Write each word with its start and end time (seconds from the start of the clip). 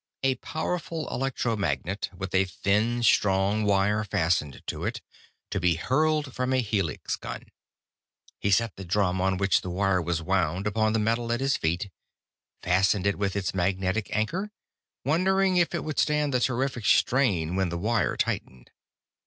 A 0.23 0.33
powerful 0.33 1.07
electromagnet, 1.13 2.09
with 2.11 2.33
a 2.33 2.45
thin, 2.45 3.03
strong 3.03 3.65
wire 3.65 4.03
fastened 4.03 4.63
to 4.65 4.83
it, 4.83 4.99
to 5.51 5.59
be 5.59 5.75
hurled 5.75 6.33
from 6.33 6.53
a 6.53 6.61
helix 6.61 7.15
gun. 7.15 7.51
He 8.39 8.49
set 8.49 8.77
the 8.77 8.83
drum 8.83 9.21
on 9.21 9.37
which 9.37 9.61
the 9.61 9.69
wire 9.69 10.01
was 10.01 10.19
wound 10.19 10.65
upon 10.65 10.93
the 10.93 10.97
metal 10.97 11.31
at 11.31 11.39
his 11.39 11.55
feet, 11.55 11.91
fastened 12.63 13.05
it 13.05 13.19
with 13.19 13.35
its 13.35 13.53
magnetic 13.53 14.07
anchor, 14.11 14.49
wondering 15.05 15.57
if 15.57 15.75
it 15.75 15.83
would 15.83 15.99
stand 15.99 16.33
the 16.33 16.39
terrific 16.39 16.87
strain 16.87 17.55
when 17.55 17.69
the 17.69 17.77
wire 17.77 18.17
tightened. 18.17 18.71